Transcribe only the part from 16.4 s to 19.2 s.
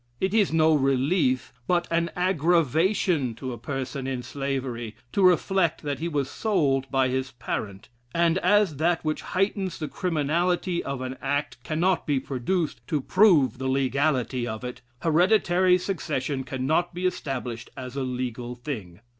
cannot be established as a legal thing....